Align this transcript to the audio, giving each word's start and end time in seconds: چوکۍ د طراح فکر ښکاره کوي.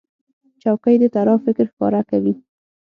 چوکۍ 0.61 0.95
د 0.99 1.03
طراح 1.15 1.37
فکر 1.45 1.65
ښکاره 1.71 2.01
کوي. 2.09 2.33